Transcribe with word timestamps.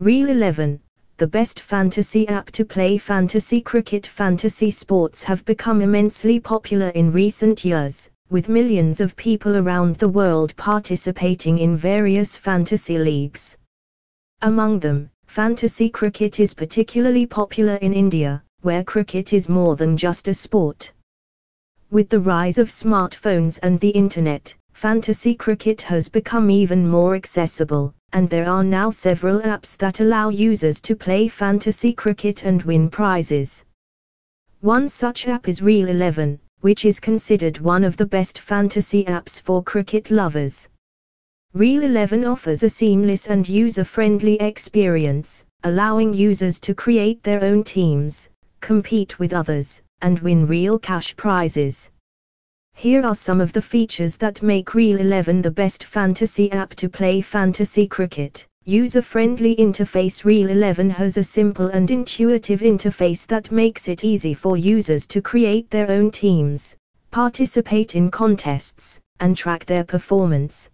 Real 0.00 0.30
11, 0.30 0.80
the 1.18 1.26
best 1.26 1.60
fantasy 1.60 2.26
app 2.28 2.50
to 2.52 2.64
play 2.64 2.96
fantasy 2.96 3.60
cricket. 3.60 4.06
Fantasy 4.06 4.70
sports 4.70 5.22
have 5.22 5.44
become 5.44 5.82
immensely 5.82 6.40
popular 6.40 6.88
in 6.94 7.10
recent 7.10 7.66
years, 7.66 8.08
with 8.30 8.48
millions 8.48 9.02
of 9.02 9.14
people 9.14 9.58
around 9.58 9.96
the 9.96 10.08
world 10.08 10.56
participating 10.56 11.58
in 11.58 11.76
various 11.76 12.34
fantasy 12.34 12.96
leagues. 12.96 13.58
Among 14.40 14.80
them, 14.80 15.10
fantasy 15.26 15.90
cricket 15.90 16.40
is 16.40 16.54
particularly 16.54 17.26
popular 17.26 17.74
in 17.82 17.92
India, 17.92 18.42
where 18.62 18.82
cricket 18.82 19.34
is 19.34 19.50
more 19.50 19.76
than 19.76 19.98
just 19.98 20.28
a 20.28 20.32
sport. 20.32 20.94
With 21.90 22.08
the 22.08 22.20
rise 22.20 22.56
of 22.56 22.70
smartphones 22.70 23.58
and 23.62 23.78
the 23.78 23.90
internet, 23.90 24.56
fantasy 24.72 25.34
cricket 25.34 25.82
has 25.82 26.08
become 26.08 26.50
even 26.50 26.88
more 26.88 27.14
accessible, 27.14 27.94
and 28.12 28.28
there 28.28 28.48
are 28.48 28.64
now 28.64 28.90
several 28.90 29.40
apps 29.40 29.76
that 29.76 30.00
allow 30.00 30.28
users 30.28 30.80
to 30.80 30.96
play 30.96 31.28
fantasy 31.28 31.92
cricket 31.92 32.44
and 32.44 32.62
win 32.62 32.88
prizes. 32.88 33.64
One 34.60 34.88
such 34.88 35.26
app 35.28 35.48
is 35.48 35.62
Real 35.62 35.88
11, 35.88 36.38
which 36.60 36.84
is 36.84 37.00
considered 37.00 37.58
one 37.58 37.84
of 37.84 37.96
the 37.96 38.06
best 38.06 38.38
fantasy 38.38 39.04
apps 39.04 39.40
for 39.40 39.62
cricket 39.62 40.10
lovers. 40.10 40.68
Real 41.54 41.82
11 41.82 42.24
offers 42.24 42.62
a 42.62 42.68
seamless 42.68 43.26
and 43.26 43.48
user-friendly 43.48 44.36
experience, 44.40 45.44
allowing 45.64 46.14
users 46.14 46.60
to 46.60 46.74
create 46.74 47.22
their 47.22 47.42
own 47.42 47.64
teams, 47.64 48.28
compete 48.60 49.18
with 49.18 49.32
others, 49.32 49.82
and 50.02 50.18
win 50.20 50.46
real 50.46 50.78
cash 50.78 51.16
prizes. 51.16 51.90
Here 52.80 53.04
are 53.04 53.14
some 53.14 53.42
of 53.42 53.52
the 53.52 53.60
features 53.60 54.16
that 54.16 54.42
make 54.42 54.74
Real 54.74 55.00
11 55.00 55.42
the 55.42 55.50
best 55.50 55.84
fantasy 55.84 56.50
app 56.50 56.74
to 56.76 56.88
play 56.88 57.20
fantasy 57.20 57.86
cricket. 57.86 58.46
User-friendly 58.64 59.56
interface 59.56 60.24
Real 60.24 60.48
11 60.48 60.88
has 60.88 61.18
a 61.18 61.22
simple 61.22 61.66
and 61.66 61.90
intuitive 61.90 62.60
interface 62.60 63.26
that 63.26 63.52
makes 63.52 63.86
it 63.86 64.02
easy 64.02 64.32
for 64.32 64.56
users 64.56 65.06
to 65.08 65.20
create 65.20 65.68
their 65.68 65.90
own 65.90 66.10
teams, 66.10 66.74
participate 67.10 67.96
in 67.96 68.10
contests, 68.10 68.98
and 69.20 69.36
track 69.36 69.66
their 69.66 69.84
performance. 69.84 70.70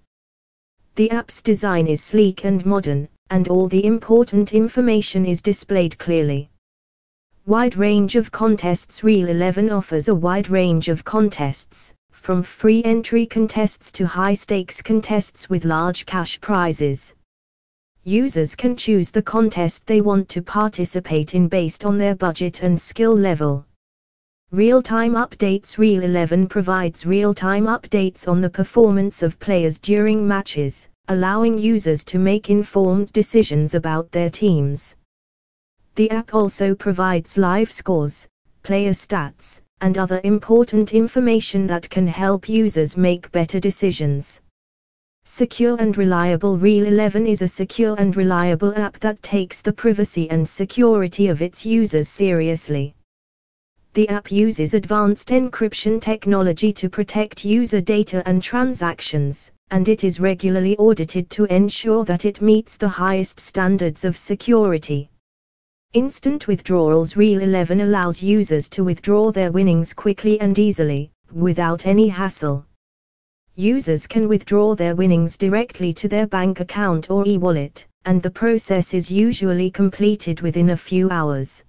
The 0.94 1.10
app's 1.10 1.42
design 1.42 1.88
is 1.88 2.04
sleek 2.04 2.44
and 2.44 2.64
modern, 2.64 3.08
and 3.30 3.48
all 3.48 3.66
the 3.66 3.84
important 3.84 4.54
information 4.54 5.26
is 5.26 5.42
displayed 5.42 5.98
clearly. 5.98 6.50
Wide 7.46 7.76
range 7.76 8.14
of 8.14 8.32
contests 8.32 9.04
Real 9.04 9.28
11 9.28 9.70
offers 9.70 10.08
a 10.08 10.14
wide 10.14 10.50
range 10.50 10.88
of 10.88 11.04
contests, 11.04 11.94
from 12.16 12.42
free 12.42 12.82
entry 12.82 13.24
contests 13.24 13.92
to 13.92 14.04
high 14.04 14.34
stakes 14.34 14.82
contests 14.82 15.48
with 15.48 15.64
large 15.64 16.04
cash 16.06 16.40
prizes. 16.40 17.14
Users 18.02 18.56
can 18.56 18.74
choose 18.74 19.10
the 19.10 19.22
contest 19.22 19.86
they 19.86 20.00
want 20.00 20.28
to 20.30 20.42
participate 20.42 21.34
in 21.34 21.46
based 21.46 21.84
on 21.84 21.98
their 21.98 22.16
budget 22.16 22.62
and 22.62 22.80
skill 22.80 23.14
level. 23.14 23.64
Real 24.50 24.82
time 24.82 25.12
updates 25.12 25.78
Real 25.78 26.02
11 26.02 26.48
provides 26.48 27.06
real 27.06 27.34
time 27.34 27.66
updates 27.66 28.26
on 28.26 28.40
the 28.40 28.50
performance 28.50 29.22
of 29.22 29.38
players 29.38 29.78
during 29.78 30.26
matches, 30.26 30.88
allowing 31.08 31.58
users 31.58 32.02
to 32.04 32.18
make 32.18 32.50
informed 32.50 33.12
decisions 33.12 33.74
about 33.74 34.10
their 34.10 34.30
teams. 34.30 34.96
The 35.94 36.10
app 36.10 36.34
also 36.34 36.74
provides 36.74 37.36
live 37.36 37.70
scores, 37.70 38.26
player 38.62 38.92
stats, 38.92 39.60
and 39.80 39.98
other 39.98 40.20
important 40.24 40.94
information 40.94 41.66
that 41.66 41.88
can 41.90 42.06
help 42.06 42.48
users 42.48 42.96
make 42.96 43.30
better 43.32 43.60
decisions. 43.60 44.40
Secure 45.24 45.76
and 45.80 45.98
reliable 45.98 46.56
Real 46.56 46.86
11 46.86 47.26
is 47.26 47.42
a 47.42 47.48
secure 47.48 47.96
and 47.98 48.16
reliable 48.16 48.72
app 48.76 48.98
that 49.00 49.20
takes 49.22 49.60
the 49.60 49.72
privacy 49.72 50.30
and 50.30 50.48
security 50.48 51.28
of 51.28 51.42
its 51.42 51.66
users 51.66 52.08
seriously. 52.08 52.94
The 53.94 54.08
app 54.08 54.30
uses 54.30 54.74
advanced 54.74 55.28
encryption 55.28 56.00
technology 56.00 56.72
to 56.74 56.88
protect 56.88 57.44
user 57.44 57.80
data 57.80 58.22
and 58.26 58.42
transactions, 58.42 59.50
and 59.70 59.88
it 59.88 60.04
is 60.04 60.20
regularly 60.20 60.76
audited 60.76 61.28
to 61.30 61.44
ensure 61.46 62.04
that 62.04 62.24
it 62.24 62.40
meets 62.40 62.76
the 62.76 62.88
highest 62.88 63.40
standards 63.40 64.04
of 64.04 64.16
security. 64.16 65.10
Instant 65.96 66.46
withdrawals 66.46 67.16
Real 67.16 67.40
11 67.40 67.80
allows 67.80 68.22
users 68.22 68.68
to 68.68 68.84
withdraw 68.84 69.32
their 69.32 69.50
winnings 69.50 69.94
quickly 69.94 70.38
and 70.40 70.58
easily, 70.58 71.10
without 71.32 71.86
any 71.86 72.06
hassle. 72.06 72.66
Users 73.54 74.06
can 74.06 74.28
withdraw 74.28 74.74
their 74.74 74.94
winnings 74.94 75.38
directly 75.38 75.94
to 75.94 76.06
their 76.06 76.26
bank 76.26 76.60
account 76.60 77.08
or 77.08 77.26
e-wallet, 77.26 77.86
and 78.04 78.22
the 78.22 78.30
process 78.30 78.92
is 78.92 79.10
usually 79.10 79.70
completed 79.70 80.42
within 80.42 80.68
a 80.68 80.76
few 80.76 81.08
hours. 81.08 81.64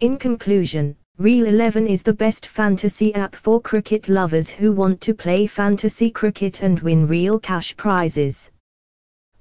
In 0.00 0.18
conclusion, 0.18 0.94
Real 1.16 1.46
11 1.46 1.86
is 1.86 2.02
the 2.02 2.12
best 2.12 2.44
fantasy 2.44 3.14
app 3.14 3.34
for 3.34 3.62
cricket 3.62 4.10
lovers 4.10 4.50
who 4.50 4.72
want 4.72 5.00
to 5.00 5.14
play 5.14 5.46
fantasy 5.46 6.10
cricket 6.10 6.62
and 6.62 6.78
win 6.80 7.06
real 7.06 7.38
cash 7.38 7.74
prizes. 7.78 8.50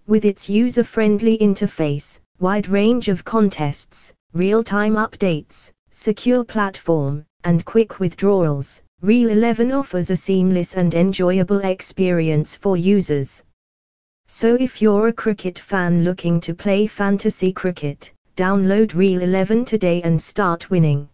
With 0.07 0.23
its 0.23 0.47
user-friendly 0.47 1.39
interface, 1.39 2.21
wide 2.39 2.67
range 2.67 3.09
of 3.09 3.25
contests, 3.25 4.13
real-time 4.33 4.93
updates, 4.93 5.71
secure 5.89 6.43
platform, 6.43 7.25
and 7.43 7.65
quick 7.65 7.99
withdrawals, 7.99 8.83
Real 9.01 9.29
11 9.29 9.71
offers 9.71 10.11
a 10.11 10.15
seamless 10.15 10.75
and 10.75 10.93
enjoyable 10.93 11.59
experience 11.59 12.55
for 12.55 12.77
users. 12.77 13.43
So 14.27 14.55
if 14.55 14.81
you're 14.81 15.07
a 15.07 15.13
cricket 15.13 15.57
fan 15.57 16.03
looking 16.03 16.39
to 16.41 16.53
play 16.53 16.85
fantasy 16.85 17.51
cricket, 17.51 18.13
download 18.35 18.93
Real 18.93 19.21
11 19.21 19.65
today 19.65 20.01
and 20.03 20.21
start 20.21 20.69
winning. 20.69 21.09